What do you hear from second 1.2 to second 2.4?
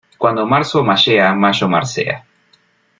mayo marcea.